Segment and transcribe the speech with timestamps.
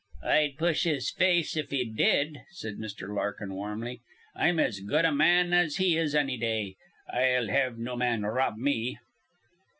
[0.23, 3.15] "I'd push his face in if he did," said Mr.
[3.15, 4.01] Larkin, warmly.
[4.35, 6.75] "I'm as good a ma an as he is anny day.
[7.13, 8.97] I'll have no man rob me."